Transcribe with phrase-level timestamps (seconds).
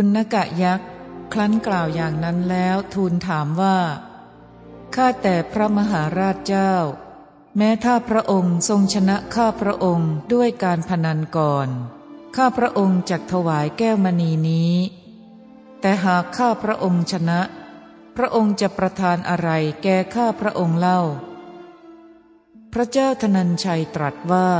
[0.00, 0.88] ปุณกะยักษ์
[1.32, 3.78] ครั้นกล่าวอย่างนั้นแล้วทูลถามว่า
[4.94, 6.74] ข้าแต่พระมหาราชเจ้า
[7.56, 11.68] แม้ถ้าพระองค์ทรงชนะข้าพระองค์ด้วยการพนันก่อน
[12.36, 14.74] ข้าพระองค์จักถวายแก้วมณีนี้
[15.80, 17.40] แต่หากข้าพระองค์ชนะ
[18.16, 19.50] พระองค์จะประทานอะไร
[19.82, 21.00] แก่ข้าพระองค์เล่า
[22.72, 24.50] พระเจ้าธนัญชัยตรัสว่า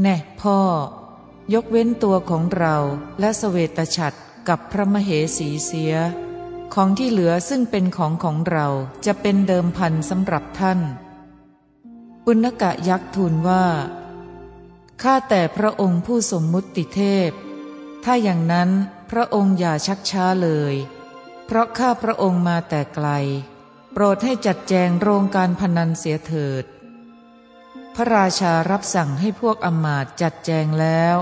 [0.00, 0.60] แน่พ่อ
[1.54, 2.76] ยกเว้นตัวของเรา
[3.20, 4.18] และสเวตฉัตร
[4.48, 5.94] กับพระมเหสีเสีย
[6.74, 8.66] ของที่เหลือซึ่งเป็นของของเรา
[9.06, 10.80] จะเป็นเดิมพันสำหรับท่าน
[12.24, 13.66] ปุณกะยักษ์ทูลว่า
[15.02, 17.30] ข้าแต่พระองค์ผู้สมมุติเทพ
[18.04, 18.70] ถ้าอย่างนั้น
[19.10, 20.74] พระองค์อย่าชักช้าเลย
[21.46, 23.08] เพราะข้าพระองค์มาแต่ไกล
[23.92, 26.64] โปรดให้จัดแจงโรงการพนันเสียเถิด
[27.94, 31.16] พระราชารับสั่งให้พวกอมาตจัดแจงแล้ว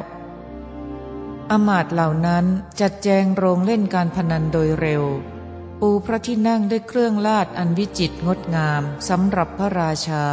[1.51, 2.45] อมาตเหล่านั้น
[2.81, 5.05] จัดแจงโรงเล่นการพนันโดยเร็ว
[5.81, 10.25] ปูพระที่นั่งด้วยเครื่องลาดอันวิจิตรงดงามสำหรับพระราชา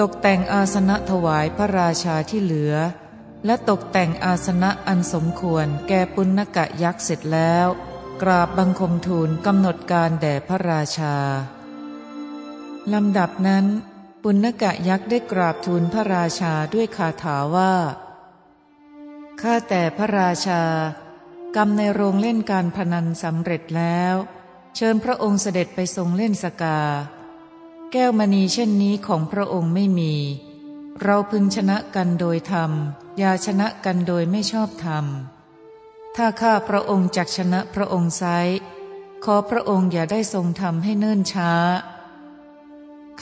[0.00, 2.74] ตกแต่งอาสนะถวายพระราชาที่เหลือ
[3.46, 7.66] และตกแต่งอาสนะอันสมควรแก่ปุณกะยักษ์เสร็จแล้ว
[8.22, 11.16] กราบบังคมทูลกำหนดการแด่พระราชา
[12.92, 13.66] ลำดับนั้น
[14.22, 17.72] ปุณกะยักษ์ได้กราบทูลพระราชาด้วยคาถาว่า
[19.42, 20.62] ข้าแต่พระราชา
[21.56, 24.14] กรรมในโรงเล่นการพนันสำเร็จแล้ว
[24.76, 26.80] เชิญพระองค์เสด็จไปทรงเล่นสกา
[27.92, 30.14] แก้วมณีเช่นนี้ของพระองค์ไม่มี
[31.02, 32.70] เราพึงชนะกันโดยธรรม
[33.18, 35.04] อย่าชนะกันโดยไม่ชอบธรรม
[36.16, 38.24] ถ้าข้าพระองค์จักชนะพระองค์ไซ
[39.24, 41.52] ขอพระองค์อย่าได้ทรงทำให้เนิ่นช้า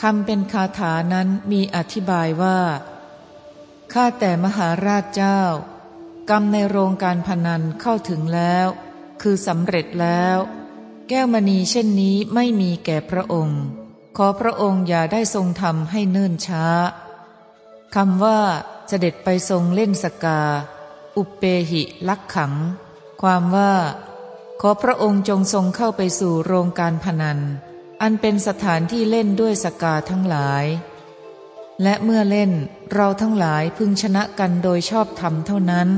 [0.01, 2.59] คำเป็นคาถานั้นมีอธิบายว่า
[3.93, 5.41] ข้าแต่มหาราชเจ้า
[6.29, 8.67] กรรมในโรงการพนันเข้าถึงแล้ว
[9.21, 10.37] คือสำเร็จแล้ว
[11.09, 13.61] แก้วมณีเช่นนี้ไม่มีแก่พระองค์
[14.17, 16.65] ขอพระองค์อย่าได้ทรงทำให้เนิ่นช้า
[17.95, 18.39] คำว่า
[18.87, 20.41] เสด็จไปทรงเล่นสกา
[21.17, 22.53] อุปเปหิลักขัง
[23.21, 23.73] ความว่า
[24.61, 27.39] ขอพระองค์จงทรงเข้าไปสู่โรงการพนัน
[28.01, 30.65] อันเป็นสถานที่เล่นด้วยสกาทั้งหลาย
[31.83, 32.51] และเมื่อเล่น
[32.93, 35.89] เราทั้งหลายพึงชนะกันโดยชอบธรรมเท่านั้น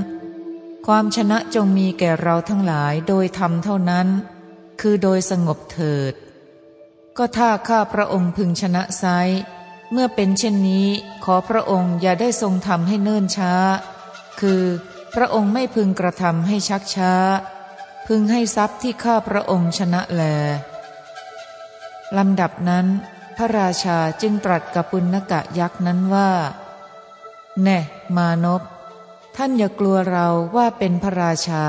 [0.91, 4.07] ความชนะจงมีแก่เราทั้งหลายโดยธรรมเท่านั้น
[4.81, 6.13] คือโดยสงบเถิด
[7.17, 9.05] ก็ถ้าข้าพระองค์พึงชนะไซ
[9.91, 10.87] เมื่อเป็นเช่นนี้
[11.23, 13.53] ขอพระองค์อย่าได้ทรงทำให้เนิ่นช้า
[14.39, 14.63] คือ
[15.13, 17.13] พระองค์ไม่พึงกระทำให้ชักช้า
[18.07, 20.23] พึงให้ทรัพย์ที่ข้าพระองค์ชนะแล
[22.17, 22.85] ลำดับนั้น
[23.37, 26.29] พระราชาจึงตรัสกับปุณกะยักษ์นั้นว่า
[27.63, 27.79] แน่
[28.17, 28.63] มานพ
[29.35, 31.65] ท่านอย่ากลัวเราว่าเป็นพระราชา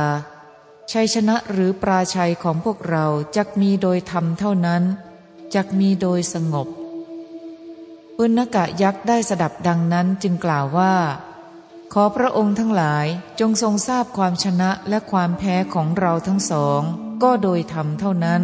[0.92, 3.06] ชัยชนะหรือปราชัยของพวกเรา
[3.36, 4.82] จักมีโดยธรรมเท่านั้น
[5.54, 6.68] จักมีโดยสงบ
[8.16, 10.94] ปุณกะยักษ์ได้สดับดังนั้นจึงกล่าวว่า
[11.92, 13.06] ขอพระองค์ทั้งหลาย
[13.40, 16.80] จงทรงทราบความชนะและความแพ้ของเราทั้งสอง
[17.22, 18.42] ก็โดยธรรมเท่านั้น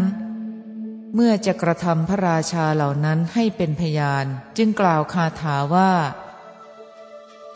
[1.15, 5.93] เมื่อจะกระทำพระราชาเหล่านั้นให้เป็นพยาน จึงกล่าวคาถาว่า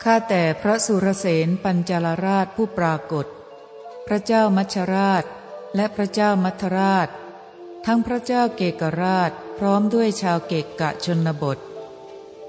[0.03, 3.25] ข้าแต่พระสุรเสนปัญจลราชผู้ปรากฏ
[4.07, 5.23] พระเจ้ามัชราช
[5.75, 7.07] และพระเจ้ามัทราช
[7.85, 11.59] ทั้งพระเจ้าเกกราชพร้อมด้วยชาวเกกกะชนบท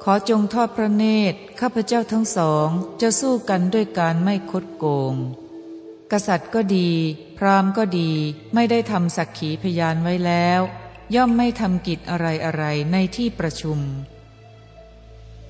[0.03, 2.69] ขอจงทอดพระเนตร ข้าพเจ้าทั้งสอง
[3.01, 5.15] จะสู้กันด้วยการไม่คดโกง
[6.13, 6.91] กษัตริย์ก็ดี
[7.39, 8.11] พราหมณ์ก็ดี
[8.55, 10.61] ไม่ได้ทำสักขีพยานไว้แล้ว
[11.15, 13.79] ย่อมไม่ทำกิจอะไรอะไรในที่ประชุม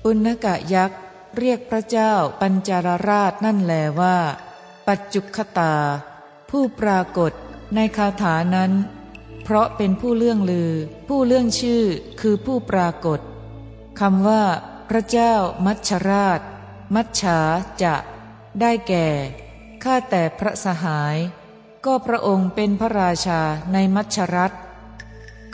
[0.03, 1.02] ปุณกะยักษ์
[1.37, 4.17] เรียกพระเจ้าปัญจารราชนั่นแลว่า
[4.87, 5.75] ปัจจุคตา
[6.49, 7.31] ผู้ปรากฏ
[7.75, 8.71] ในคาถานั้น
[9.43, 10.71] เพราะเป็นผู้เลื่องลือ
[11.07, 11.83] ผู้เลื่องชื่อ
[12.21, 13.19] คือผู้ปรากฏ
[13.99, 14.43] คำว่า
[14.89, 15.33] พระเจ้า
[15.65, 16.39] มัชราช
[16.95, 17.39] มัชฉา
[17.83, 17.95] จะ
[18.61, 19.07] ได้แก่
[19.83, 21.17] ข้าแต่พระสหาย
[21.85, 23.41] ก็พระองค์เป็นพระราชา
[23.73, 24.51] ในมัชรัต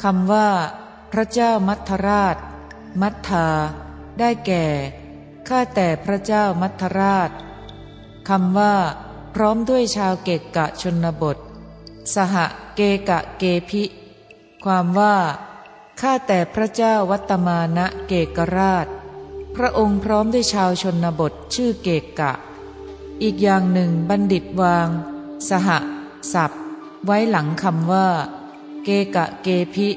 [0.03, 0.49] คำว่า
[1.11, 2.37] พระเจ้ามัทราช
[3.01, 3.47] มัทธา
[4.19, 4.65] ได้แก่
[5.47, 7.31] ข้าแต่พระเจ้ามัทราช
[8.29, 8.75] คำว่า
[9.35, 11.37] พร้อมด้วยชาวเกกกะชนบท
[12.13, 12.35] สห
[12.75, 13.83] เกกะเกพิ
[14.65, 15.15] ความว่า
[16.01, 18.87] ข้าแต่พระเจ้าวัตมานะเกกราช
[19.55, 22.33] พระองค์พร้อมด้วยชาวชนบทชื่อเกกกะ
[23.21, 24.87] อีกอย่างหนึ่งบัณฑิตวาง
[25.49, 25.69] สห
[26.33, 26.51] สับ
[27.05, 28.07] ไว้หลังคำว่า
[28.83, 29.89] เกกะเกพิ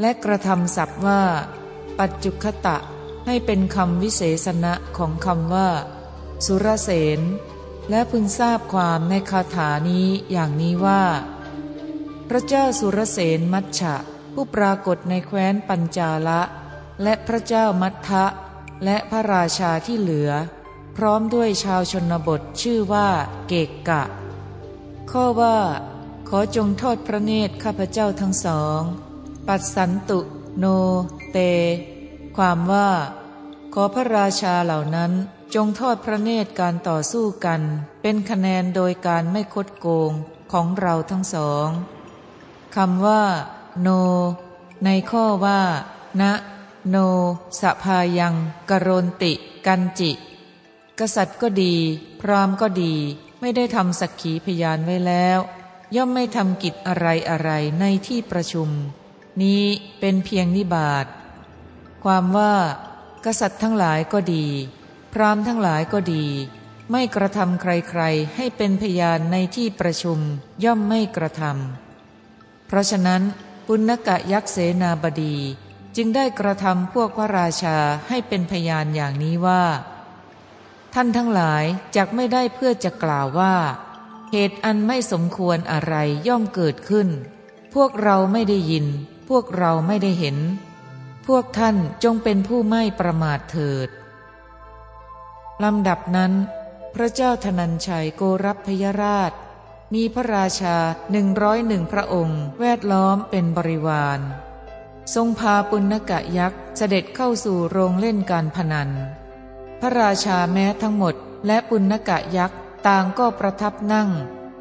[0.00, 1.22] และกระทำศัพท์ว่า
[1.98, 2.76] ปัจจุคตะ
[3.26, 5.70] ให้เป็นคำวิเศษณะของคำว่า
[6.46, 7.20] สุรเสน
[7.90, 11.02] และพึงทราบความในคาถานี้อย่างนี้ว่า
[12.28, 13.94] พระเจ้าสุรเสนมัชชะ
[14.34, 16.40] ผู้ปรากฏในแคว้นปัญจาละ
[17.02, 18.24] และพระเจ้ามัททะ
[18.84, 20.30] และพระราชาที่เหลือ
[20.96, 23.08] พร้อมด้วยชาวชนบทชื่อว่า
[23.48, 24.02] เกกกะ
[25.10, 25.58] ข้อว่า
[26.28, 28.80] ขอจงทอดพระเนตรข้าพเจ้าทั้งสอง
[29.46, 30.20] ปัดสันตุ
[30.58, 30.64] โน
[31.32, 31.38] เต
[32.36, 32.90] ความว่า
[33.74, 35.12] ขอพระราชาเหล่านั้น
[35.54, 37.60] จงทอดพระเนตรการต่อสู้กัน
[38.02, 40.12] เป็นคะแนนโดยการไม่คดโกง
[40.52, 41.68] ของเราทั้งสอง
[42.76, 43.22] คำว่า
[43.80, 43.88] โน
[44.84, 45.62] ในข้อว่า
[46.20, 46.22] ณ
[46.88, 46.96] โน
[47.60, 48.34] สภายัง
[48.70, 49.32] กรนติ
[49.66, 50.12] กันจิ
[50.98, 51.74] กษัตริย์ก็ดี
[52.20, 52.94] พรามก็ดี
[53.40, 55.38] ไม่ได้ทำสักขีพยานไว้แล้ว
[55.96, 57.50] ย่อมไม่ทำกิจอะไรอะไร
[57.80, 58.68] ในที่ประชุม
[59.42, 59.62] นี้
[60.00, 61.06] เป็นเพียงนิบาต
[62.04, 62.54] ความว่า
[63.24, 64.46] กษัตริย์ทั้งหลายก็ดี
[65.12, 66.24] พรามทั้งหลายก็ดี
[66.90, 70.18] ไม่กระทำใครๆ ให้เป็นพยานในที่ประชุม
[70.64, 73.22] ย่อมไม่กระทำเพราะฉะนั้น
[73.66, 75.36] ปุณกะยักษ์เสนาบดี
[75.96, 79.64] จึงได้กระทำพวกพระราชาให้เป็นพยานอย่างนี้ว่า
[80.94, 81.64] ท่านทั้งหลาย
[81.96, 83.54] จักไม่ได้เพื่อจะกล่าวว่า
[84.32, 85.94] เหตุอันไม่สมควรอะไร
[86.28, 87.08] ย่อมเกิดขึ้น
[87.74, 88.86] พวกเราไม่ได้ยิน
[89.28, 90.36] พวกเราไม่ได้เห็น
[91.26, 93.88] พวกท่านจงเป็นผู้ไม่ประมาทเถิด
[95.64, 96.32] ลำดับนั้น
[96.94, 99.32] พระเจ้าธนัญชัยโกรับพยราช
[99.94, 100.76] มีพระราชา
[101.12, 104.20] หนึ่งร้อยหนึ่งพระองค์แวดล้อมเป็นบริวาร
[105.14, 108.90] ทรงพาปุณกะยักษ์เสด็จเข้าสู่โรงเล่นการพนัน
[109.80, 111.14] พระราชาแม้ทั้งหมด
[111.46, 114.10] และปุณกะยักษ์ต่างก็ประทับนั่ง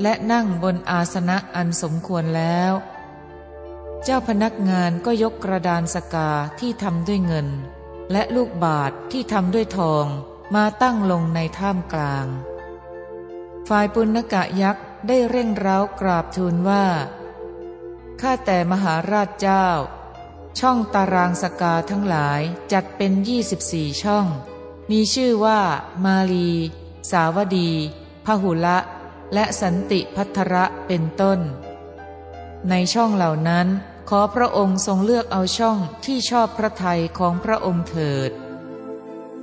[0.01, 2.71] และนั่งบนอาสนะอันสมควรแล้ว
[4.04, 6.30] เจ้าพนักงานก็ยกกระดานสกา
[6.60, 7.48] ที่ทำด้วยเงิน
[8.12, 10.06] และลูกบาทที่ทำด้วยทอง
[10.56, 12.28] มาตั้งลงในท่ามกลาง
[13.69, 16.86] ฝ่ายปุณกะยักษ์ได้เร่งเร้ากราบทูลว่า
[18.22, 19.68] ข้าแต่มหาราชเจ้า
[20.60, 22.42] ช่องตารางสกาทั้งหลาย
[22.72, 23.12] จัดเป็น
[23.57, 24.25] 24ช่อง
[24.92, 25.60] มีชื่อว่า
[26.06, 26.50] มาลี
[27.12, 27.72] สาวดี
[28.25, 28.78] พหุละ
[29.34, 31.40] และสันติพัทระเป็นต้น
[32.67, 33.67] ในช่องเหล่านั้น
[34.09, 38.31] ขอพระองค์ทรงเลือกเอาช่องที่ชอบพระทัยของพระองค์เถิด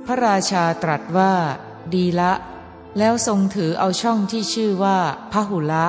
[0.05, 1.33] พระราชาตรัสว่า
[1.93, 2.33] ดีละ
[2.97, 4.97] แล้วทรงถือเอาช่องที่ชื่อว่า
[5.31, 5.87] พหุละ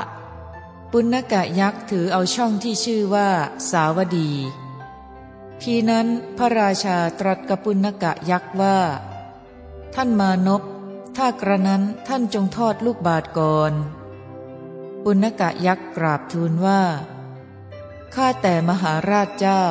[0.93, 3.29] ปุณกะยักษ์ถือเอาช่องที่ชื่อว่า
[3.71, 4.31] สาวดี
[5.63, 6.07] ทีนั้น
[6.39, 8.79] พระราชาตรัสกับปุณกะยักษ์ว่า
[9.95, 10.63] ท่านมานพ
[11.17, 13.73] ถ้ากระนั้นท่านจงทอดลูกบาทก่อน
[15.05, 16.81] ปุณกะยักษ์กราบทูลว่า
[18.15, 19.65] ข้าแต่มหาราชเจ้า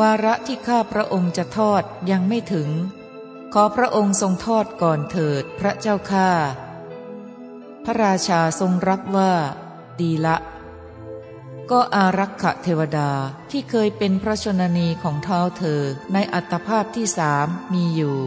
[0.00, 2.68] วาระที่ข้าพระองค์จะทอดยังไม่ถึง
[3.52, 6.30] ขอพระองค์ทรงทอดก่อนเถิดพระเจ้าข้า
[7.84, 9.32] พระราชาทรงรับว่า
[10.00, 10.36] ดีละ
[11.70, 13.10] ก็อารักขเทวดา
[13.50, 15.82] ที่เคยเป็นพระชนนีของเท้าเธอ
[16.12, 18.18] ในอัตภาพที่สามมีอยู่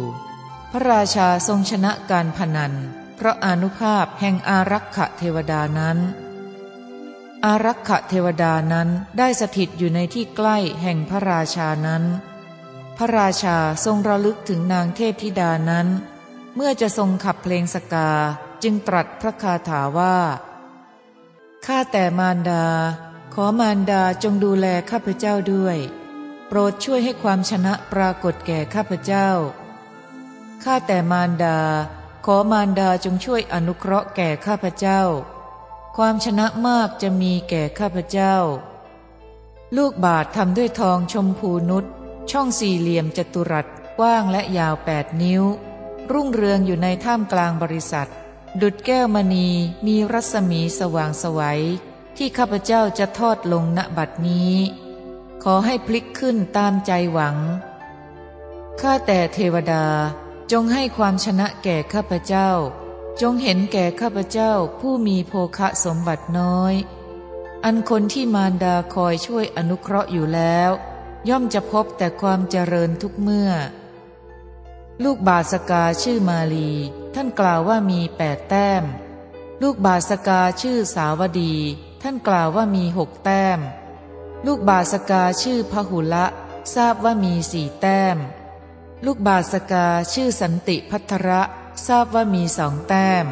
[0.71, 2.73] พระราชาทรงชนะการพนัน
[3.15, 5.97] เพราะอนุภาพแห่งอารักขเทวดานั้น
[7.45, 12.03] อารักขเทวดานั้นได้สถิตอยู่ในที่ใกล้แห่งพระราชานั้น
[12.97, 15.87] พระราชาทรงระลึกถึงนางเทพธิดานั้น
[16.55, 18.11] เมื่อจะทรงขับเพลงสกา
[18.63, 20.17] จึงตรัสพระคาถาว่า
[21.65, 22.65] ข้าแต่มารดา
[23.33, 25.77] ขอมารดาจงดูแลข้าพเจ้าด้วย
[26.47, 29.29] โปรดช่วยให้ความชนะปรากฏแก่ข้าพเจ้า
[30.63, 31.59] ข้าแต่มารดา
[32.25, 35.01] ขอมารดาจงช่วยอนุเคราะห์แก่ข้าพเจ้า
[35.97, 38.35] ความชนะมากจะมีแก่ข้าพเจ้า
[39.77, 41.85] ลูกบาททำด้วยทองชมพูนุช
[42.31, 43.67] ช่องสี่เหลี่ยมจัตุรัส
[43.99, 45.43] กว้างและยาวแปดนิ้ว
[46.11, 48.09] รุ่งเรืองอยู่ในท่ามกลางบริษัท
[48.61, 49.49] ดุดแก้วมณี
[49.85, 51.61] มีรัศมีสว่างสวัย
[52.17, 54.53] ที่ข้าพเจ้าจะทอดลงณบัดนี้
[55.43, 57.37] ขอให้พลิกขึ้นตามใจหวัง
[58.81, 59.85] ข้าแต่เทวดา
[60.51, 62.49] จงให้ความชนะแก่ข้าพเจ้า
[63.21, 66.75] จงเห็นแก่ข้าพเจ้าผู้มีโภคะสมบัติน้อย
[67.63, 70.71] อันคนที่มารดาคอยช่วยอนุเคราะห์อยู่แล้ว
[71.29, 73.51] ย่อมจะพบแต่ความเจริญทุกเมื่อ
[75.03, 76.69] ลูกบาสกาชื่อมาลี
[77.15, 78.83] ท่านกล่าวว่ามีแปดแต้ม
[79.61, 81.53] ลูกบาสกาชื่อสาวดี
[82.01, 83.59] ท่านกล่าวว่ามีหกแต้ม
[84.45, 86.25] ลูกบาสกาชื่อพหุละ
[86.75, 88.17] ทราบว่ามีสี่แต้ม
[89.05, 91.41] ลูกบาสกาชื่อสันติพัทระ
[91.87, 93.25] ทราบว่ามีสองแต้ม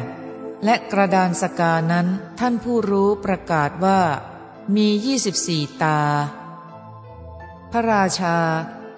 [0.64, 2.06] และกระดานสกานั้น
[2.40, 4.00] ท่านผู้รู้ประกาศว่า
[4.76, 6.00] มียี่สิบสี่ตา
[7.70, 8.36] พระราชา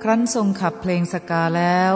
[0.03, 1.93] ครั้นทรงขับเพลงสกาแล้ว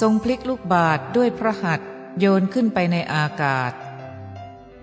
[0.00, 1.80] ทรงพลิกลูกบาทด้วยพระหัต
[2.18, 3.72] โยนขึ้นไปในอากาศ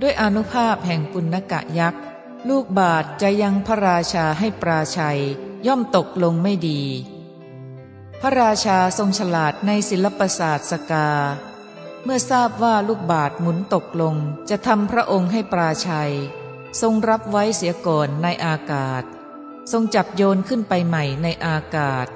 [0.02, 2.04] ด้วยอนุภาพแห่งปุณกะยักษ์
[2.50, 5.22] ลูกบาทจะยังพระราชาให้ปราชัย
[5.68, 6.82] ย่อมตกลงไม่ดี
[8.22, 11.10] พระราชาทรงฉลาดในศิลปศาสตร์สกา
[12.10, 14.16] เมื่อทราบว่าลูกบาทหมุนตกลง
[14.50, 16.14] จะทำพระองค์ให้ปราชัย
[16.82, 19.04] ทรงรับไว้เสียก่อนในอากาศ
[19.72, 22.08] ทรงจับโยนขึ้นไปใหม่ในอากาศ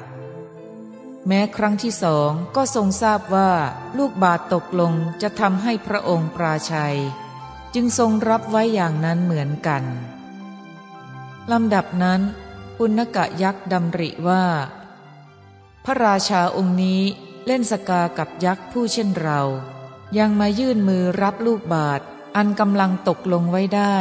[1.28, 3.52] แม้ครั้งที่สองก็ทรงทราบว่า
[3.98, 6.98] ลูกบาทตกลงจะทำให้พระองค์ปราชัย
[7.74, 9.84] จึงทรงรับไว้อย่างนั้นเหมือนกัน
[11.52, 12.22] ลำดับนั้น
[12.78, 14.46] ปุณกะยักษ์ดำริว่า
[15.86, 17.02] พระราชาองค์นี้
[17.46, 19.42] เล่นสกากับยักษ์ผู้เช่นเรา
[20.18, 22.02] ยังมายื่นมือรับลูกบาท
[22.36, 23.98] อันกำลังตกลงไว้ได้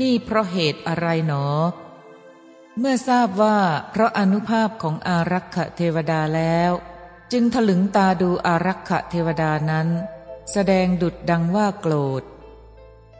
[0.00, 1.46] นี่เพราะเหตุอะไรหนอ
[2.78, 3.58] เมื่อทราบว่า
[3.90, 6.72] เพราะอนุภาพของอารักขเทวดาแล้ว
[7.32, 9.88] จึงถลึงตาดูอารักขเทวดานั้น
[10.52, 12.22] แสดงดุดดังว่าโกรธ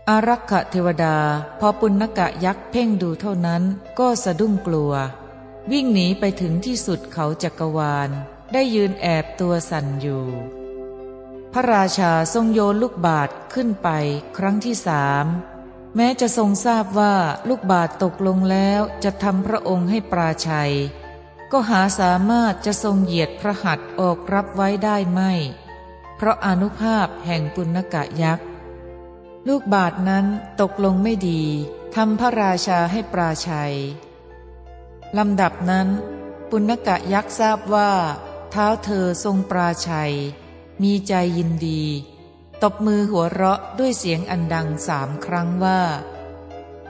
[0.09, 1.17] อารักขเทวดา
[1.61, 3.62] พอปุณกะยักษ์เพ่งดูเท่านั้น
[3.99, 4.93] ก็สะดุ้งกลัว
[5.71, 8.11] วิ่งหนีไปถึงที่สุดเขาจักรวาล
[8.53, 10.25] ได้ยืนแอบตัวสั่นอยู่
[11.52, 13.88] พระราชาทรงโยนลูกบาทขึ้นไป
[14.37, 15.26] ครั้งที่สาม
[15.97, 17.14] แม้จะทรงทราบว่า
[17.49, 20.73] ลูกบาทตกลงแล้วจะทำพระองค์ให้ปราชัย
[21.52, 25.33] ก็หาสามารถจะทรงเหยียดพระหัตถ์ออกรับไว้ได้ไม่
[26.16, 28.47] เพราะอนุภาพแห่งปุณกะยักษ์
[29.49, 30.26] ลูกบาทนั้น
[30.61, 31.42] ตกลงไม่ดี
[31.95, 33.75] ทำพระราชาให้ปราชัย
[35.19, 35.88] ลำดับนั้น
[36.50, 37.90] ปุณกะยักษ์ทราบว่า
[38.50, 40.14] เท้าเธอทรงปราชัย
[40.83, 41.85] มีใจยินดี
[42.63, 45.81] ตบมือหัวเราะด้วยเสียงอันดังสามครั้งว่า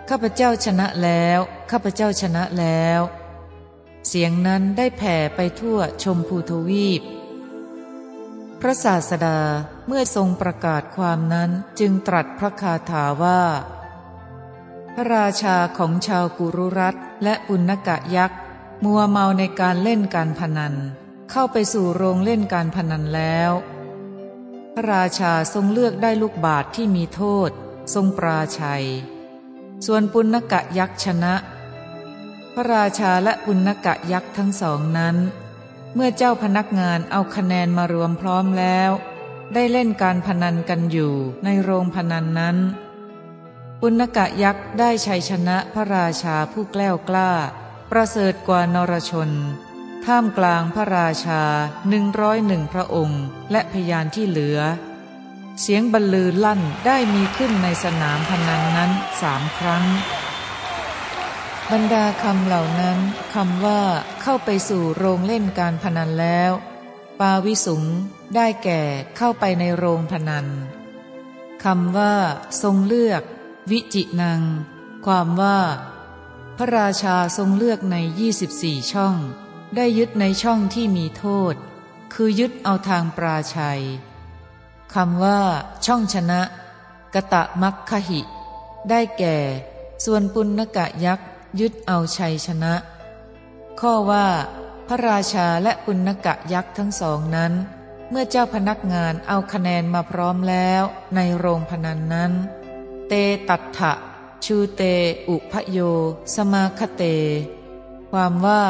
[0.08, 1.38] ข้าพเจ้าชนะแล้ว
[1.70, 3.00] ข้าพเจ้าชนะแล้ว
[4.08, 7.02] เสียงนั้นได้แผ่ไปทั่วชมพูทวีป
[8.60, 9.40] พระศาสดา
[9.86, 13.42] เมื่อทรงประกาศความนั้นจึงตรัสพระคาถาว่า
[14.94, 18.40] พระราชาของชาวกุรุรัตและปุณกะยักษ์
[18.84, 20.74] มัวเมาในการเล่นการพนัน
[21.30, 23.52] เข้าไปสู่โรงเล่นการพนันแล้ว
[24.74, 27.50] พระราชาทรงเลือกได้ลูกบาทที่มีโทษ
[27.94, 28.84] ทรงปราชัย
[29.86, 31.34] ส่วนปุณกะยักษ์ชนะ
[32.54, 35.16] พระราชาและปุณกะยักษ์ทั้งสองนั้น
[35.94, 38.90] เมื่อเจ้าพนักงานเอาคะแนนมารวมพร้อมแล้ว
[39.54, 42.56] ได้เล่นการพนันกันอยู่ในโรงพนันนั้น
[43.80, 47.30] ปุณกะยักษ์ได้ชัยชนะพระราชาผู้แกล้วกล้า
[47.90, 49.30] ประเสริฐกว่านรชน
[50.06, 51.42] ท่ามกลางพระราชา
[51.88, 54.58] หนึ่งร้อยหนึ่งพระองค์และพยานที่เหลือ
[55.60, 58.90] เสียงบรรลือลั่นได้มีขึ้นในสนามพนันนั้น
[59.20, 59.84] สามครั้ง
[61.72, 62.98] บรรดาคำเหล่านั้น
[63.34, 63.82] คำว่า
[64.22, 66.52] เข้าไปสู่โรงเล่นการพนันแล้ว
[67.20, 67.84] ปาวิสุง
[68.34, 68.82] ได้แก่
[69.16, 70.46] เข้าไปในโรงพนัน
[71.64, 72.14] คำว่า
[72.62, 73.22] ทรงเลือก
[73.70, 74.40] วิจินัง
[75.06, 75.58] ความว่า
[76.56, 77.96] พระราชาทรงเลือกใน
[78.44, 79.16] 24 ช่อง
[79.76, 81.54] ได้ยึดในช่องที่มีโทษ
[82.14, 83.82] คือยึดเอาทางปราชัย
[84.94, 85.40] คำว่า
[85.86, 86.40] ช่องชนะ
[87.14, 88.20] กะตะมักคหิ
[88.90, 89.36] ได้แก่
[90.04, 91.28] ส่วนปุณกะยักษ์
[91.60, 92.74] ยึดเอาชัยชนะ
[93.80, 94.26] ข้อว่า
[94.86, 97.52] พระราชาและปุณกะยักษ์ทั้งสองนั้น
[98.10, 100.82] เมื่อเจ้าพนักงานเอาคะแนนมาพร้อมแล้ว
[101.14, 102.32] ในโรงพนันนั้น
[103.08, 103.12] เต
[103.48, 103.92] ตัตถะ
[104.44, 104.82] ชูเต
[105.28, 105.78] อุพโย
[106.34, 107.04] สมาคเต
[108.10, 108.62] ความว่า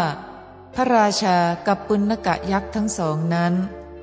[0.75, 1.37] พระราชา
[1.67, 3.55] กับปุณกะยักษ์ทั้งสองนั้น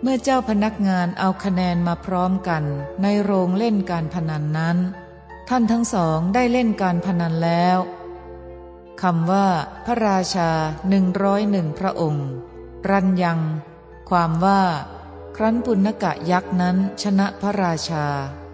[0.02, 2.64] เมื่อเจ้าพนักงานเอาคะแนนมาพร้อมกัน
[3.02, 4.78] ในโรงเล่นการพนันนั้น
[5.50, 7.78] ท่านทั้งสองได้เล่นการพนันแล้ว
[9.02, 9.48] คำว่า
[9.86, 10.50] พระราชา
[10.90, 12.28] หนึ่งร้อยหนึ่งพระองค์
[12.90, 13.40] รันยัง
[14.10, 14.62] ความว่า
[15.36, 18.06] ครั้นปุณกะยักษ์นั้นชนะพระราชา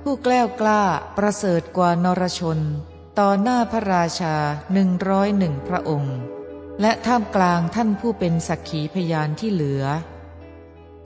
[0.04, 0.82] ผู้แกล้วกล้า
[1.18, 2.60] ประเสริฐกว่านรชน
[3.20, 4.36] ต่อหน้าพระราชา
[4.74, 6.16] หนึ่งร้อยหนึ่งพระองค์
[6.82, 9.86] และท่ามกลางท่านผู้เป็นสักขีพยานที่เหลือ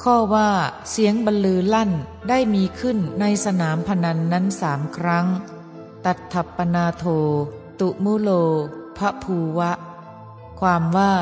[0.03, 0.49] ข้อว่า
[0.89, 1.91] เสียงบรรลือลั่น
[2.29, 5.27] ได้มีขึ้นในสนามพนันนั้นสามครั้ง
[6.05, 7.05] ตัดทัปปนาโท
[7.79, 8.29] ตุมุโล
[8.97, 9.71] พระภูวะ
[10.59, 11.13] ความว่า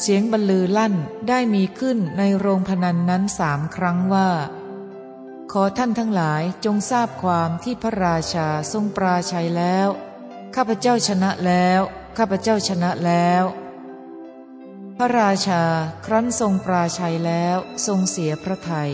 [0.00, 0.94] เสียงบรรลือลั่น
[1.28, 4.30] ได้มีขึ้นในโรงพนันนั้นสามครั้งว่า
[5.52, 9.88] ขอท่านทั้งหลายจงทราบความที่พระราชาทรงปราชัยแล้ว
[10.54, 11.80] ข้าพเจ้าชนะแล้ว
[12.18, 13.44] ข้าพเจ้าชนะแล้ว
[15.02, 15.62] พระราชา
[16.06, 18.92] ครั้นทรงปราชัยแล้วทรงเสียพระทยัย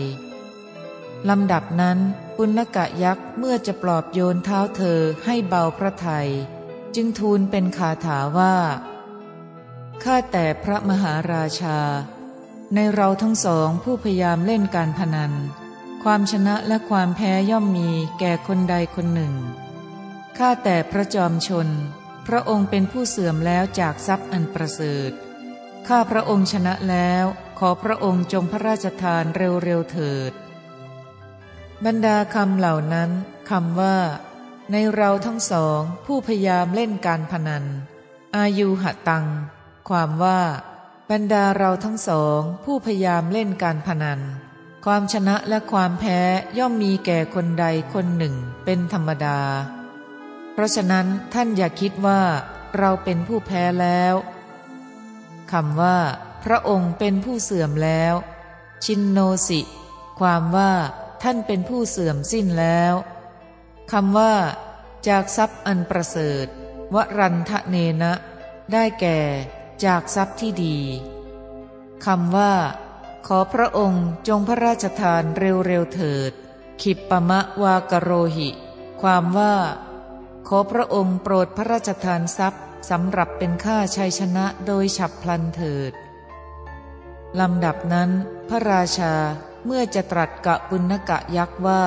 [1.29, 1.99] ลำดับนั้น
[2.37, 6.29] ปุณกะยักษ์เมื่อจะปลอบโยนเท้าเธอให้เบาพระทยัย
[6.95, 8.55] จึงทูลเป็นคาถาว่า
[10.03, 11.79] ข้าแต่พระมหาราชา
[12.73, 15.33] ในเราทั้งสองผู้พยายามเล่นการพนัน
[16.03, 19.33] ความชนะและความแพ้ย่อมมีแก่คนใดคนหนึ่ง
[20.37, 21.67] ข้าแต่พระจอมชน
[22.27, 25.13] พระองค์เป็นผู้เสื่อมแล้วจากทรัพย์อันประเสริฐ
[25.87, 27.25] ข้าพระองค์ชนะแล้ว
[27.59, 30.31] ขอพระองค์จงพระราชทานเร็วๆเถิด
[31.85, 33.09] บรรดาคำเหล่านั้น
[33.49, 33.97] คำว่า
[34.71, 37.63] ในเราทั้งสองผู้พยายามเล่นการพนัน
[38.37, 39.25] อายุหะตัง
[39.89, 40.41] ความว่า
[41.11, 44.19] บรรดาเราทั้งสองผู้พยายามเล่นการพนัน
[44.85, 46.19] ความชนะและความแพ้
[46.57, 49.39] ย่อมมีแก่คนใดคนหนึ่งเป็นธรรมดา
[50.53, 52.21] เพราะฉะนั้นท่านอย่าคิดว่า
[52.77, 54.15] เราเป็นผู้แพ้แล้ว
[55.51, 55.97] คำว่า
[56.43, 58.13] พระองค์เป็นผู้เสื่อมแล้ว
[58.83, 59.61] ชินโนสิ
[60.19, 60.71] ความว่า
[61.23, 62.93] ท่านเป็นผู้เสื่อมสิ้นแล้ว
[63.91, 64.33] คำว่า
[65.07, 66.45] จากทรัพย์อันประเสริฐ
[66.95, 68.13] วรันทะเนนะ
[68.71, 69.19] ได้แก่
[69.85, 70.77] จากทรัพย์ที่ดี
[72.05, 72.53] คำว่า
[73.27, 76.31] ขอพระองค์จงพระราชทานเร็วๆเถิด
[76.81, 78.49] ขิปปมะวากโรหิ
[79.01, 79.55] ความว่า
[80.47, 85.93] ขอพระองค์โปรดพระราชทานทรัพย์ สำหรับเป็นค่าชัยชนะโดยฉับพลันเถิด
[87.39, 88.09] ลำดับนั้น
[88.49, 89.13] พระราชา
[89.65, 91.83] เมื่อจะตรัสกะปุณกะยักษ์ว่า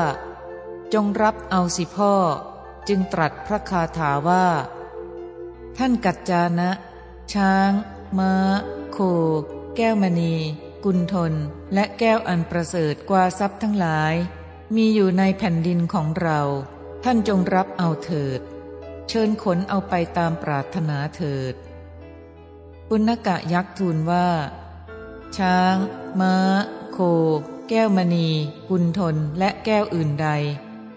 [0.95, 2.15] จงรับเอาสิพ่อ
[2.89, 4.47] จึงตรัสพระคาถาว่า
[5.77, 6.71] ท่านกัจจานะ
[7.33, 7.71] ช้าง
[8.19, 8.35] ม้า
[8.93, 8.99] โค
[9.77, 10.35] แก้วมณี
[10.85, 11.33] กุณทน
[11.75, 14.15] และแก้วอันประเสริฐกว่าทรัพย์ทั้งหลาย
[14.77, 16.41] มีอยู่ในแผ่นดินของเรา
[17.05, 18.41] ท่านจงรับเอาเถิด
[19.13, 21.55] เชิญขนเอาไปตามปรารถนาเถิด
[22.89, 24.29] ปุณกะยักษ์ทูลว่า
[25.37, 25.77] ช้าง
[26.21, 26.35] ม้า
[26.93, 26.99] โค
[27.69, 28.29] แก้วมณี
[28.69, 30.29] กุณทน และแก้วอื่นใด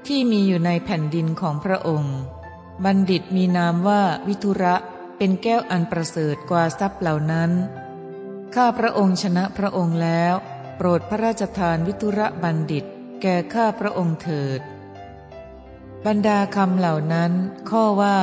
[0.07, 2.17] ที่มีอยู่ในแผ่นดินของพระองค์
[2.83, 4.75] บัณฑิตมีนามว่าวิทุระ
[5.17, 7.51] เป็นแก้วอันประเสริฐกว่าทรัพย์เหล่านั้น
[8.55, 10.33] ข้าพระองค์ชนะพระองค์แล้ว
[10.77, 12.85] โปรดพระราชทานวิทุระบัณฑิต
[13.21, 14.61] แก่ข้าพระองค์เถิด
[16.05, 17.31] บรรดาคำเหล่านั้น
[17.69, 18.17] ข้อว่า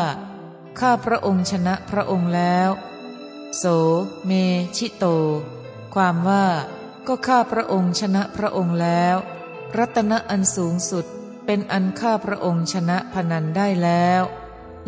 [0.81, 2.71] ข้าพระองค์ชนะพระองค์แล้ว
[3.57, 3.65] โส
[4.27, 4.31] เม
[4.77, 5.05] ชิโต
[5.95, 6.47] ความว่า
[7.07, 9.17] ก็ข้าพระองค์ชนะพระองค์แล้ว
[9.79, 11.07] รัตนะอันสูงสุด
[11.47, 14.23] เป็นอันข้าพระองค์ชนะพนันได้แล้ว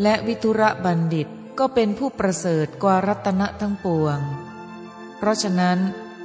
[0.02, 1.28] และวิทุระบัณฑิต
[1.58, 4.18] ก็เป็นผู้ประเสริฐกว่ารัตนะทั้งปวง
[5.18, 5.78] เพราะฉะนั้น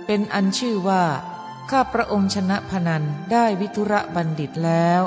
[0.05, 1.03] เป็นอันชื่อว่า
[1.71, 5.01] ข้าพระองค์ชนะพนันได้วิทุระบัณฑิตแล้ว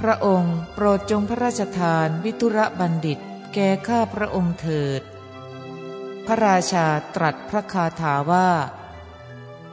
[0.00, 3.18] พระองค์โปรดจงพระราชทานวิทุระบัณฑิต
[3.54, 5.02] แก่ข้าพระองค์เถิด
[6.26, 8.48] พระราชาตรัสพระคาถาว่า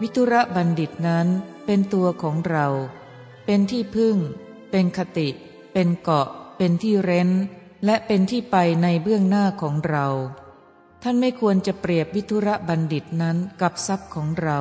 [0.01, 1.27] วิทุระบัณฑิตนั้น
[1.65, 2.67] เป็นตัวของเรา
[3.45, 4.17] เป็นที่พึ่ง
[4.71, 5.29] เป็นคติ
[5.73, 7.29] เป็นเกาะ เป็นที่เร้น
[7.85, 10.07] และเป็นที่ไปในเบื้องหน้าของเรา
[11.03, 14.59] ท่านไม่ควรจะเปรียบวิทุระบัณฑิตนั้นกับทรัพย์ของเรา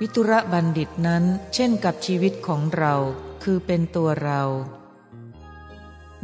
[0.00, 2.94] วิทุระบัณฑิตนั้นเช่นกับชีวิตของเรา
[3.42, 4.42] คือเป็นตัวเรา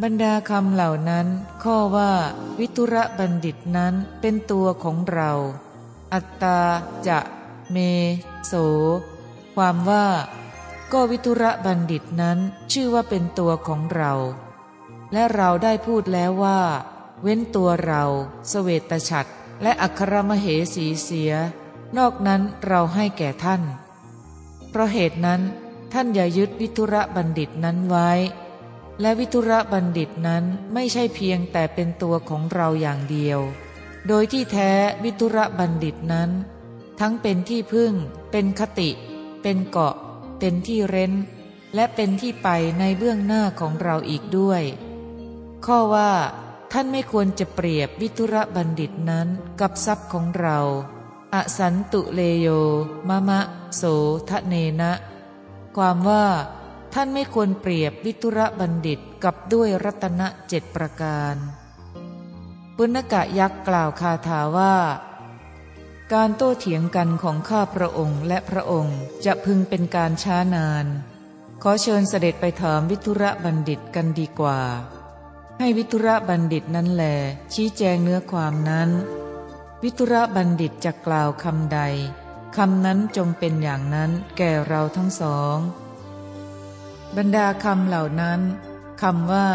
[0.03, 1.27] บรรดาคำเหล่านั้น
[1.63, 2.13] ข้อว่า
[2.59, 5.31] วิทุระบัณฑิตนั้นเป็นตัวของเรา
[6.13, 6.61] อัตตา
[7.09, 7.19] จะ
[7.71, 7.77] เม
[8.47, 8.55] โส
[9.55, 10.07] ความว่า
[10.93, 12.39] ก็วิทุระบัณฑิตนั้น
[12.73, 14.13] ชื่อว่าเป็นตัวของเรา
[15.13, 16.61] และเราได้พูดแล้วว่า
[17.23, 18.03] เว้นตัวเรา
[18.51, 19.31] สเวตฉัตร
[19.63, 21.33] และอัครมเหสีเสีย
[21.97, 23.63] นอกนั้นเราให้แก่ท่าน
[24.71, 25.41] เพราะเหตุนั้น
[25.97, 28.11] ท่านอย่ายึดวิทุระบัณฑิตนั้นไว้
[29.01, 33.41] และวิทุระบัณฑิตนั้นไม่ใช่เพียงแต่เป็นตัวของเราอย่างเดียว
[34.09, 34.71] โดยที่แท้
[35.05, 36.31] วิทุระบัณฑิตนั้น
[37.01, 37.93] ทั้งเป็นที่พึ่ง
[38.31, 38.91] เป็นคติ
[39.43, 39.95] เป็นเกาะ
[40.39, 41.13] เป็นที่เร้น
[41.75, 44.63] และเป็นที่ไปในเบื้องหน้าของเราอีกด้วย
[45.67, 46.13] ข้อว่า
[46.73, 49.29] ท่านไม่ควรจะเปรียบวิทุระบัณฑิตนั้น
[49.61, 50.59] กับทรัพย์ของเรา
[51.35, 52.49] อสันตุเลโย
[53.09, 53.41] มะมะ
[53.77, 53.83] โส
[54.31, 54.93] ทะเนนะ
[55.77, 56.27] ความว่า
[56.95, 61.35] ท่านไม่ควรเปรียบวิทุระบัณฑิตกับด้วยรัตนเจ็ดประการ
[62.77, 64.77] ปุณกะยักษ์กล่าวคาถาว่า
[66.13, 70.87] การโต้เถียงกันของข้าพระองค์และพระองค์จะพึงเป็นการช้านาน
[71.63, 74.61] ขอเชิญเสด็จไปถามวิทุระบัณฑิตกันดีกว่า
[75.59, 77.05] ให้วิทุระบัณฑิตนั้นแหล
[77.55, 78.91] ชี้แจงเนื้อความนั้น
[79.83, 81.81] วิทุระบัณฑิตจะกล่าวคำใด
[82.57, 85.57] คำนั้นจงเป็นอย่างนั้นแก่เราทั้งสอง
[87.17, 88.41] บรรดาคำเหล่านั้น
[89.03, 89.49] คำว่า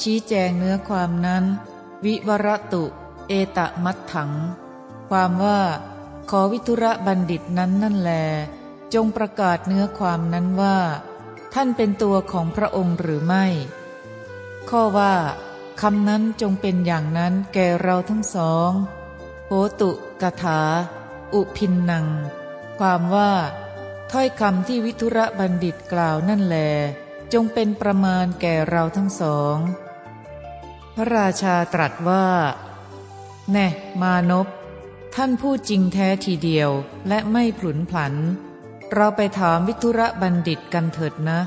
[0.00, 1.44] ชี้แจงเนื้อความนั้น
[2.04, 2.84] วิวรตุ
[3.28, 4.32] เอตะมัตถัง
[5.10, 5.60] ความว่า
[6.30, 8.12] ขอวิทุระบัณฑิตนั้นนั่นแล
[8.94, 10.78] จงประกาศเนื้อความนั้นว่า
[11.54, 13.44] ท่านเป็นตัวของพระองค์หรือไม่
[14.68, 15.14] ข้อว่า
[15.80, 18.70] คำนั้นจงเป็นอย่างนั้นแก่เราทั้งสอง
[19.46, 19.90] โหตุ
[20.22, 20.60] กถา
[21.34, 22.06] อุพินนัง
[22.86, 23.32] ความว่า
[24.12, 26.56] ถ้อยคำที่วิทุระบัณฑิตกล่าวนั่นแล
[27.32, 29.56] จงเป็นประมาณแก่เราทั้งสอง
[30.94, 32.26] พระราชาตรัสว่า
[33.52, 33.66] แน่
[34.02, 34.46] มานพ
[35.14, 36.70] ท่านพูดจริงแท้ทีเดียว
[37.08, 38.14] และไม่ผลุนผัน
[38.92, 41.40] เราไปถามวิทุระบัณฑิตกันเถิดนะ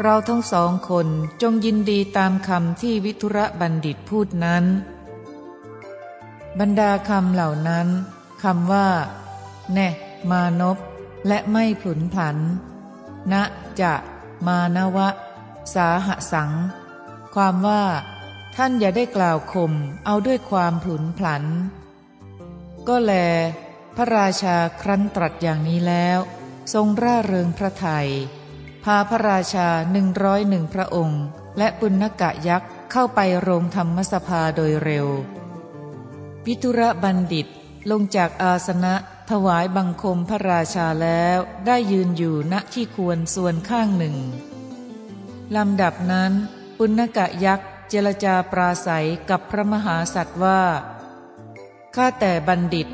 [0.00, 1.06] เราทั้งสองคน
[1.42, 4.64] จงยินดีตามคำที่วิทุระบัณฑิตพูดนั้น
[6.58, 7.88] บรรดาคำเหล่านั้น
[8.42, 8.88] คำว่า
[9.74, 9.88] แน่
[10.30, 10.78] มานพ
[11.26, 12.36] และไม่ผลุนผัน
[13.32, 13.34] ณ
[13.80, 13.94] จะ
[14.46, 15.08] มานวะ
[15.74, 16.50] สาหสัง
[17.34, 17.84] ความว่า
[18.56, 19.72] ท่านอย่าได้กล่าวข่ม
[20.04, 21.44] เอาด้วยความผุนผัน
[22.88, 23.12] ก็แล
[23.96, 26.18] พระราชาครั้นตรัสอย่างนี้แล้ว
[26.74, 28.08] ทรงร่าเริงพระไทย
[28.84, 31.22] พาพระราชาหนึ่งร้อยหนึ่งพระองค์
[31.58, 35.06] และปุณกะยักษ์เข้าไปโรงธรรมสภาโดยเร็ว
[36.46, 37.46] วิทุระบัณฑิต
[37.90, 38.94] ลงจากอาสนะ
[39.30, 44.16] ถวายบังคมพระราชาแล้วได้ยืนอยู่ณที่ควรส่วนข้างหนึ่ง
[45.56, 46.32] ลำดับนั้น
[46.78, 50.62] ปุณกะยักษ์เจรจาปราศัยกับพระมหาสัตว์ว่า
[51.94, 52.88] ข้าแต่บัณฑิต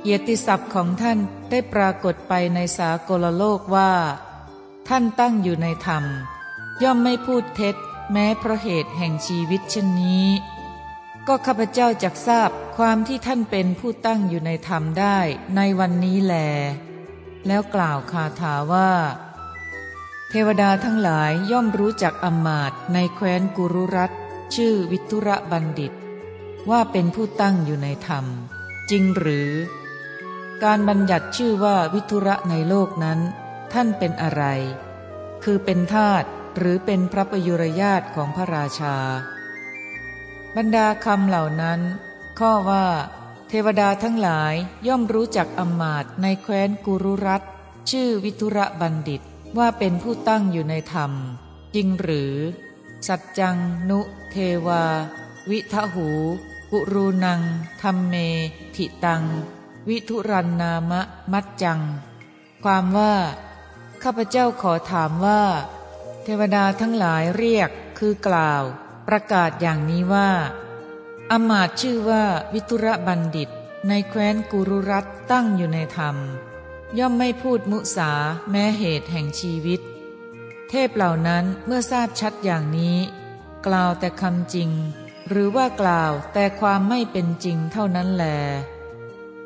[0.00, 1.18] เกียรติศัพท์ของท่าน
[1.50, 3.92] ได้ปรากฏไปในสากลโลกว่า
[4.88, 6.04] ท่านตั้งอยู่ในธรรม
[6.82, 7.74] ย่อมไม่พูดเท็จ
[8.12, 10.26] แม้เพราะเหตุแห่งชีวิตเช่นนี้
[11.32, 15.18] ก็ข้าพเจ้าจักทราบความที่ท่านเป็นผู้ตั้งอยู่ในธรรมได้
[15.56, 16.34] ในวันนี้แล
[17.46, 18.92] แล้วกล่าวคาถาว่า
[20.30, 24.10] เทวดาทั้งหลายย่อมรู้จักอมาตในแคว้นกุรุรัต
[24.54, 25.92] ชื่อวิทุระบัณฑิต
[26.70, 28.24] ว่าเป็นผู้ตั้งอยู่ในธรรม
[28.90, 29.50] จริงหรือ
[30.64, 33.20] การบัญญัติชื่อว่าวิทุระในโลกนั้น
[33.72, 34.44] ท่านเป็นอะไร
[35.44, 36.24] คือเป็นทาต
[36.58, 38.96] หรือเป็นพระประยุรญาตของพระราชา
[40.56, 41.80] บรรดาคำเหล่านั้น
[42.38, 42.86] ข้อว่า
[43.48, 44.54] เทวดาทั้งหลาย
[44.86, 47.42] ย่อมรู้จักอมาตในแคว้นกุรุรัต
[47.90, 49.22] ชื่อวิทุระบัณฑิต
[49.58, 51.12] ว่าเป็นผู้ตั้งอยู่ในธรรม
[51.74, 52.34] จริงหรือ
[53.06, 53.56] สัจจัง
[53.90, 54.36] นุเท
[54.66, 54.84] วา
[55.50, 56.08] วิทหู
[56.70, 57.40] ปุรูนัง
[57.82, 58.14] ธรรมเม
[58.76, 59.22] ทิตัง
[59.88, 61.00] วิทุรันนามะ
[61.32, 61.80] มัจจัง
[62.64, 63.14] ความว่า
[64.02, 65.42] ข้าพเจ้าขอถามว่า
[66.24, 68.62] เทวดาทั้งหลายเรียกคือกล่าว
[69.08, 70.30] ประกาศอย่างนี้ว่า
[71.30, 73.48] อมาตชื่อว่าวิทุระบัณฑิต
[73.88, 76.16] ในแคว้นกุรุรัตตั้งอยู่ในธรรม
[76.98, 78.10] ย่อมไม่พูดมุสา
[78.50, 79.80] แม้เหตุแห่งชีวิต
[80.68, 82.96] เทพเหล่านั้นเมื่อทราบชัดอย่างนี้
[83.66, 84.70] กล่าวแต่คำจริง
[85.28, 88.26] หรือว่ากล่าวแต่ความไม่เป็นจริงเท่านั้นแล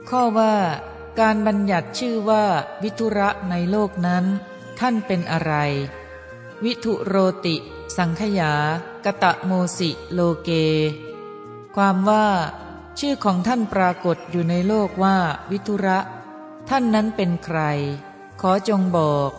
[0.08, 0.54] ข้อว่า
[1.20, 2.44] การบัญญัติชื่อว่า
[2.82, 4.24] วิทุระในโลกนั้น
[4.80, 5.54] ท่านเป็นอะไร
[6.64, 7.14] วิทุโร
[7.46, 7.56] ติ
[7.96, 8.52] สังขยา
[9.04, 10.50] กตะโมสิโลเก
[11.76, 12.26] ความว่า
[12.98, 15.16] ชื่อของท่านปรากฏอยู่ในโลกว่า
[15.50, 15.98] วิทุระ
[16.68, 17.60] ท่านนั้นเป็นใคร
[18.40, 19.30] ขอจงบอก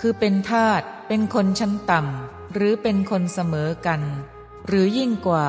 [0.00, 4.02] คือเป็นทาตเป็นคนชั้นต่ำหรือเป็นคนเสมอกัน
[4.66, 5.46] หรือยิ่งกว่า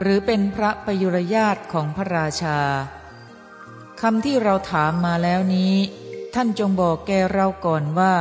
[0.00, 2.58] หรือเป็นพระประยุรญาตของพระราชา
[4.00, 5.74] คำที่เราถามมาแล้วนี้
[6.34, 8.14] ท่านจงบอกแกเราก่อนว่า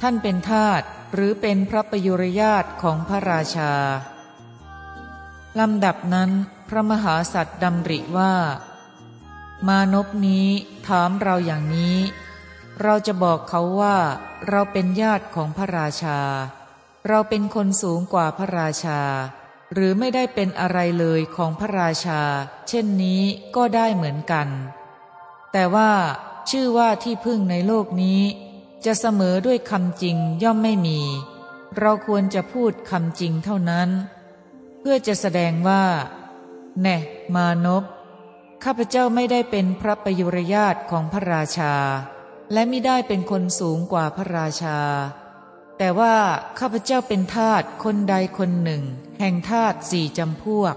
[0.00, 0.82] ท่านเป็นทาต
[1.16, 3.72] หรือเป็นพระประยุรญาตของพระราชา
[5.60, 6.30] ลำดับนั้น
[6.68, 8.34] พระมหาสัตว์ดำริว่า
[9.68, 10.48] มานพนี้
[10.88, 11.96] ถามเราอย่างนี้
[12.82, 13.96] เราจะบอกเขาว่า
[14.48, 16.18] เราเป็นญาติของพระราชา
[17.08, 19.00] เราเป็นคนสูงกว่าพระราชา
[19.72, 22.20] หรือไม่ได้เป็นอะไรเลยของพระราชา
[22.68, 23.22] เช่นนี้
[23.56, 24.48] ก็ได้เหมือนกัน
[25.52, 25.90] แต่ว่า
[26.50, 28.20] ชื่อว่าที่พึ่งในโลกนี้
[28.86, 31.00] จะเสมอด้วยคำจริงย่อมไม่มี
[31.78, 33.88] เราควรจะพูดคำจริงเท่านั้น
[34.80, 35.84] เพื่อจะแสดงว่า
[36.82, 36.96] แน่
[37.34, 37.84] มานพ
[38.64, 41.74] ข้าพเจ้าไม่ได้เป็นพระประยุรญาตของพระราชา
[42.52, 44.78] และไม่ได้เป็นคนสูงกว่าพระราชา
[45.78, 46.14] แต่ว่า
[46.58, 48.82] ข้าพเจ้าเป็นทาสคนใดคนหนึ่ง
[49.20, 50.76] แห่งทาสสี่จำพวก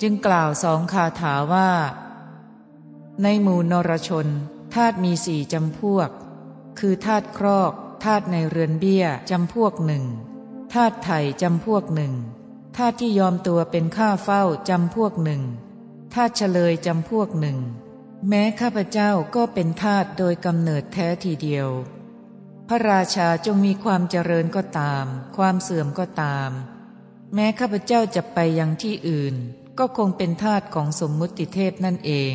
[0.00, 1.70] จึงกล่าวสองคาถาว่า
[3.22, 4.26] ในหมู่นรชน
[4.74, 6.10] ทาสมีสี่จำพวก
[6.78, 7.72] คือทาสครอก
[8.04, 10.04] ทาสในเรือนเบี้ยจำพวกหนึ่ง
[10.74, 12.14] ทาสไถ่จำพวกหนึ่ง
[12.76, 15.42] ทาสที่ยอมตัวเป็นข้าเฝ้าจำพวกหนึ่ง
[16.14, 17.58] ทาสเฉลยจำพวกหนึ่ง
[18.28, 21.68] แม้ข้าพเจ้าก็เป็นทาสโดยกำเนิดแท้ทีเดียว
[22.68, 25.04] พระราชาจงมีความเจริญก็ตาม
[25.36, 26.50] ความเสื่อมก็ตาม
[27.34, 29.34] แม้ข้าพเจ้าจะไปยังที่อื่น
[29.78, 32.12] ก็คงเป็นทาสของสมมุติเทพนั่นเอ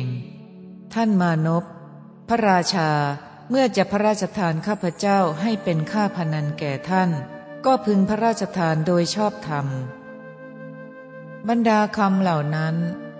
[0.94, 1.64] ท่านมานพ
[2.28, 2.90] พระราชา
[3.54, 7.10] เมื่อจะพระราชทานข้าพเจ้าให้เป็นข้าพนันแก่ท่าน
[7.66, 9.66] ก็พึงพระราชทานโดยชอบธรรม
[11.48, 12.76] บรรดาคำเหล่านั้น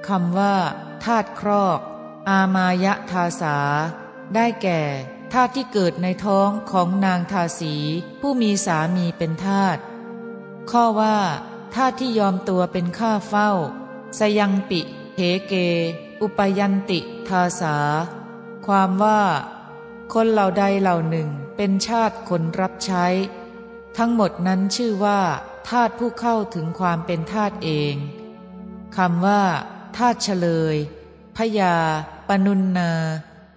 [0.09, 0.57] คำว่า
[1.05, 1.79] ธาตุครอก
[2.29, 3.57] อามายะทาสา
[4.35, 4.81] ได้แก่
[5.33, 7.75] ธาตุที่เกิดในท้องของนางทาสี
[8.21, 9.81] ผู้มีสามีเป็นทาตุ
[10.71, 11.19] ข้อว่า
[11.75, 13.51] ธาตุที่ยอมตัวเป็นข้าเฝ้า
[14.19, 14.81] สยังปิ
[15.17, 15.55] เหเก
[16.23, 17.77] อุปยันติทาสา
[18.67, 19.21] ความว่า
[20.15, 23.07] คนเหล่าใดเหล่าหนึ่งเป็นชาติคนรับใช้
[23.99, 25.21] ทั้งหมดนั้นชื่อว่า
[25.69, 27.95] ทาตผู้เข้าถึงความเป็นทาตเอง
[28.97, 29.43] คำว่า
[29.97, 30.77] ทาตเฉลย
[31.37, 31.75] พยา
[32.29, 32.93] ปนุนนา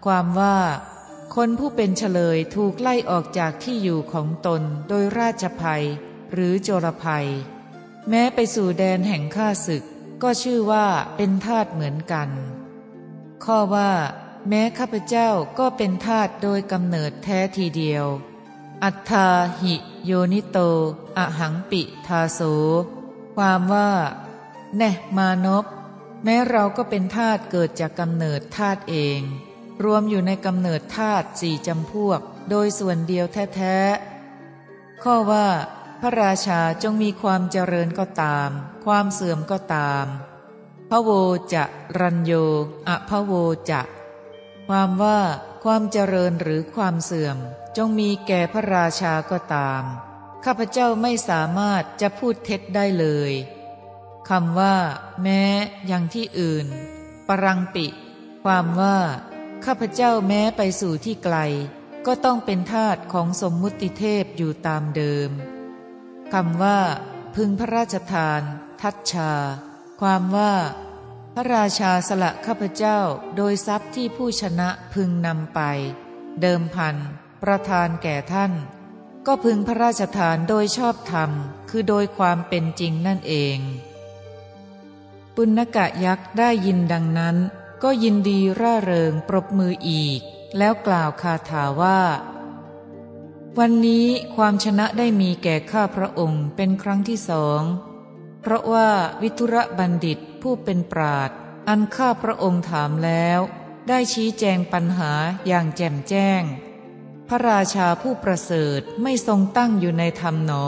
[0.05, 0.57] ความว่า
[1.35, 5.83] คนผู้เป็นเฉลยถูกไล่ออกจากที่อยู่ของตนโดยราชภัย
[6.33, 7.27] หรือโจรภัย
[8.09, 9.83] แม้ไปสู่แดนแห่งข้าศึก
[10.23, 12.29] ก็ชื่อว่าเป็นทาตเหมือนกัน
[13.45, 13.91] ข้อว่า
[14.49, 15.29] แม้ข้าพเจ้า
[15.59, 18.05] ก็เป็นทาตโดยกำเนิดแท้ทีเดียว
[18.83, 19.29] อัตถา
[19.61, 20.57] หิโยนิโต
[21.17, 22.41] อหังปิทาโส
[23.35, 23.91] ความว่า
[24.77, 25.65] แน่มานพ
[26.23, 29.19] แม้เราก็เป็นทาตเกิดจากกำเนิดทาตเอง
[29.83, 35.47] รวมอยู่ในกำเนิดทาตสี่จำพวก โดยส่วนเดียวแท้ๆ ข้อว่า
[36.01, 38.49] พระราชาจงมีความเจริญก็ตาม
[38.85, 40.05] ความเสื่อมก็ตาม
[40.89, 41.09] พระโว
[41.53, 41.63] จะ
[41.99, 42.33] รัญโย
[42.87, 43.33] อภโว
[43.71, 43.81] จะ
[44.67, 45.19] ความว่า
[45.63, 47.37] ความเจริญหรือความเสื่อม
[47.77, 49.83] จงมีแก่พระราชาก็ตาม
[50.45, 53.31] ข้าพเจ้าไม่สามารถจะพูดเท็จได้เลย
[54.29, 54.75] คำว่า
[55.23, 55.43] แม้
[55.87, 56.67] อย่างที่อื่น
[57.27, 57.87] ปรังปิ
[58.43, 58.97] ความว่า
[59.65, 61.37] ข้าพเจ้าแม้ไปสู่ที่ไกล
[62.05, 65.29] ก็ต้องเป็นทาสของสมมุติเทพอยู่ตามเดิม
[66.33, 66.79] คำว่า
[67.35, 68.41] พึงพระราชทาน
[68.81, 69.33] ทัตชา
[70.01, 70.53] ความว่า
[71.37, 72.99] พระราชาสละข้าพเจ้า
[73.35, 75.61] โดยทรัพย์ที่ผู้ชนะพึงนำไป
[76.41, 76.95] เดิมพัน
[77.43, 78.51] ประทานแก่ท่าน
[79.27, 81.31] ก็พึงพระราชทานโดยชอบธรรม
[81.69, 83.57] คือโดยความเป็นจริงนั่นเอง
[85.35, 87.37] ปุณกะยักษ์ได้ยินดังนั้น
[87.83, 90.19] ก็ยินดีร่าเริงปรบมืออีก
[90.57, 92.01] แล้วกล่าวคาถาว่า
[93.59, 97.61] วันนี้ความชนะได้มีแก่ข้าพระองค์เป็นครั้งที่สอง
[98.41, 98.89] เพราะว่า
[99.21, 101.31] วิทุระบัณฑิต ผู้เป็นปราด
[101.69, 103.39] อันข้าพระองค์ถามแล้ว
[103.87, 105.11] ได้ชี้แจงปัญหา
[105.47, 106.41] อย่างแจ่มแจ้ง
[107.27, 110.67] พระราชาผู้ประเสริฐไม่ทรงตั้งอยู่ในธรรมหนอ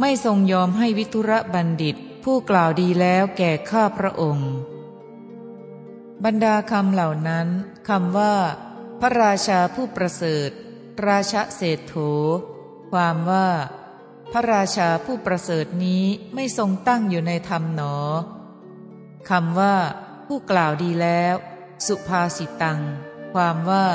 [0.00, 4.50] ไม่ทรงยอมให้วิทุระบัณฑิต ผู้กล่าวดีแล้วแก่ข้าพระองค์
[6.24, 7.48] บรรดาคำเหล่านั้น
[7.88, 8.34] คำว่า
[9.00, 10.50] พระราชาผู้ประเสริฐ
[11.06, 11.94] ราชเศรษโถ
[12.90, 13.48] ความว่า
[14.32, 17.96] พระราชาผู้ประเสริฐนี้ไม่ทรงตั้งอยู่ในธรรมหนอ
[19.30, 19.76] คำว่า
[20.26, 21.34] ผู้กล่าวดีแล้ว
[21.86, 22.80] สุภาษิตัง
[23.32, 23.86] ความว่า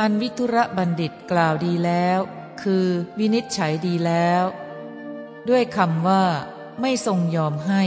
[0.00, 2.18] อันวิทุระบัณฑิตกล่าวดีแล้ว
[2.62, 2.86] คือ
[3.18, 4.44] วินิจฉัยดีแล้ว
[5.48, 6.24] ด้วยคำว่า
[6.80, 7.82] ไม่ทรงยอมให้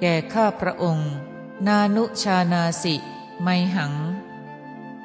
[0.00, 1.10] แก่ข้าพระองค์
[1.66, 2.94] นานุชานาสิ
[3.42, 3.94] ไมหัง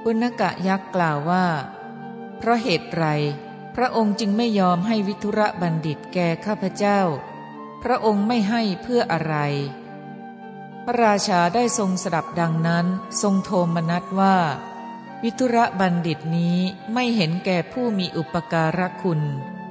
[0.04, 1.46] ปุณกะยักษ์กล่าวว่า
[2.38, 3.06] เพราะเหตุไร
[3.76, 7.00] พระองค์จึงไม่ยอมให้วิทุระบัณฑิตแก่ข้าพเจ้า
[7.84, 9.36] พระองค์ไม่ให้เพื่ออะไร
[10.86, 12.86] พระราชาได้ทรงสดับดังนั้น
[13.22, 14.38] ทรงโทมนัสว่า
[15.24, 16.58] วิทุระบัณฑิตนี้
[16.94, 19.22] ไม่เห็นแก่ผู้มีอุปการะคุณ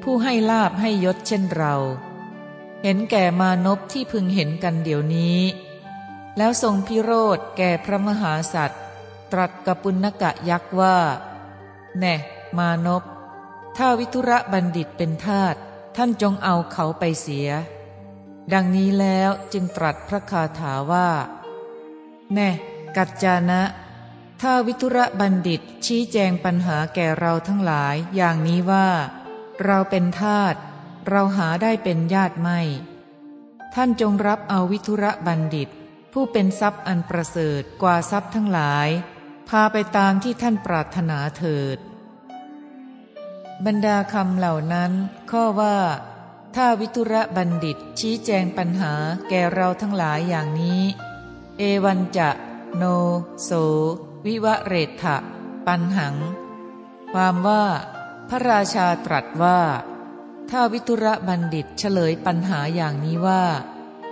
[0.03, 1.75] ผู้ให้ลาบให้ยศเช่นเรา
[2.83, 5.39] เห็นแก่มานพที่พึงเห็นกันเดี๋ยวนี้
[6.37, 8.83] แล้วทรงพิโรธแก่พระมหาสัตว์
[9.33, 10.97] ตรัสกับปุณกะยักษ์ว่า
[11.99, 12.15] แน่
[12.59, 13.03] มานพ
[13.77, 15.55] ถ้าวิทุระบัณฑิตเป็นทาส
[15.97, 17.49] ท่านจงเอาเขาไปเสีย
[18.53, 21.09] ดังนี้แล้วจึงตรัสพระคาถาว่า
[22.35, 22.51] แน่
[22.97, 23.63] กัจจานะ
[24.41, 28.89] ถ้าวิทุระบัณฑิตชี้แจงปัญหาแก่เราทั้งหลายอย่างนี้ว่า
[29.65, 30.55] เราเป็นทาส
[31.09, 32.61] เราหาได้เป็นญาติไม่
[33.75, 35.69] ท่านจงรับเอาวิทุระบัณฑิต
[36.13, 38.89] ผู้เป็นทรัพย์อันประเสริฐกว่าทรัพย์ทั้งหลาย
[39.49, 41.79] พาไปตามที่ท่านปรารถนาเถิด
[43.67, 44.93] บรรดาคำเหล่านั้น
[45.31, 45.77] ข้อว่า
[46.57, 48.93] ถ้าวิทุระบัณฑิตชี้แจงปัญหา
[49.29, 50.83] แก่เราทั้งหลายอย่างนี้
[51.59, 52.31] เอวันจะ
[52.77, 52.85] โน
[53.43, 53.51] โส
[54.27, 55.17] วิวะเรถะ
[55.67, 56.17] ปันหัง
[57.13, 57.65] ความว่า
[58.29, 59.61] พระราชาตรัสว่า
[60.51, 63.45] ถ้าวิทุระบัณฑิตเฉลยปัญหาอย่างนี้ว่า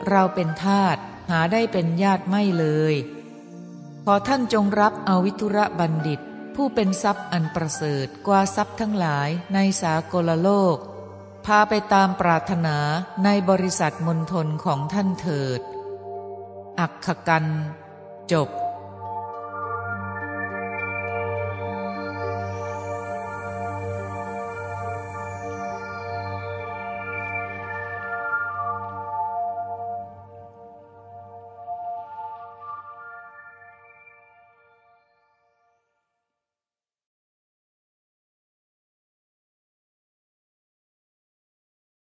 [0.08, 0.96] เราเป็นทาส
[1.30, 2.94] หาได้เป็นญาติไม่เลย
[4.04, 6.20] ขอท่านจงรับเอาวิทุระบัณฑิต
[6.54, 10.76] ผู้เป็นทรัพย์อันประเสริฐกว่าทรัพย์ทั้งหลายในสากลโลก
[11.52, 12.76] พาไปตามปรารถนา
[13.24, 15.60] ในบริษัทมณฑลของท่านเถิด
[16.80, 17.44] อักขกัน
[18.32, 18.48] จบ